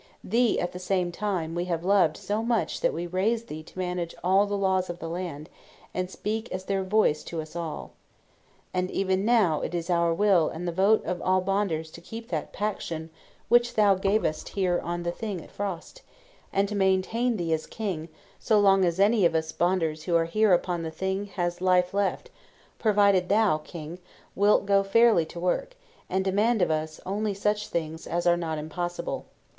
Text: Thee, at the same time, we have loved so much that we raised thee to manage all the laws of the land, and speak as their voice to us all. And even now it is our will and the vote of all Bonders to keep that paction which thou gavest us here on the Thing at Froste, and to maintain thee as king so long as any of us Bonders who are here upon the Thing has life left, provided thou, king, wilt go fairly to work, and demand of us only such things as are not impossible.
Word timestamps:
Thee, 0.23 0.59
at 0.59 0.71
the 0.71 0.79
same 0.79 1.11
time, 1.11 1.53
we 1.53 1.65
have 1.65 1.85
loved 1.85 2.17
so 2.17 2.41
much 2.41 2.81
that 2.81 2.91
we 2.91 3.05
raised 3.05 3.49
thee 3.49 3.61
to 3.61 3.77
manage 3.77 4.15
all 4.23 4.47
the 4.47 4.57
laws 4.57 4.89
of 4.89 4.97
the 4.97 5.07
land, 5.07 5.47
and 5.93 6.09
speak 6.09 6.51
as 6.51 6.63
their 6.65 6.83
voice 6.83 7.23
to 7.25 7.39
us 7.39 7.55
all. 7.55 7.91
And 8.73 8.89
even 8.89 9.25
now 9.25 9.61
it 9.61 9.75
is 9.75 9.91
our 9.91 10.11
will 10.11 10.49
and 10.49 10.67
the 10.67 10.71
vote 10.71 11.05
of 11.05 11.21
all 11.21 11.39
Bonders 11.39 11.91
to 11.91 12.01
keep 12.01 12.29
that 12.29 12.51
paction 12.51 13.11
which 13.47 13.75
thou 13.75 13.93
gavest 13.93 14.47
us 14.47 14.53
here 14.55 14.81
on 14.83 15.03
the 15.03 15.11
Thing 15.11 15.39
at 15.39 15.51
Froste, 15.55 16.01
and 16.51 16.67
to 16.67 16.73
maintain 16.73 17.37
thee 17.37 17.53
as 17.53 17.67
king 17.67 18.09
so 18.39 18.59
long 18.59 18.83
as 18.83 18.99
any 18.99 19.23
of 19.23 19.35
us 19.35 19.51
Bonders 19.51 20.05
who 20.05 20.15
are 20.15 20.25
here 20.25 20.51
upon 20.51 20.81
the 20.81 20.89
Thing 20.89 21.25
has 21.27 21.61
life 21.61 21.93
left, 21.93 22.31
provided 22.79 23.29
thou, 23.29 23.59
king, 23.59 23.99
wilt 24.35 24.65
go 24.65 24.81
fairly 24.81 25.27
to 25.27 25.39
work, 25.39 25.75
and 26.09 26.25
demand 26.25 26.63
of 26.63 26.71
us 26.71 26.99
only 27.05 27.35
such 27.35 27.67
things 27.67 28.07
as 28.07 28.25
are 28.25 28.35
not 28.35 28.57
impossible. 28.57 29.27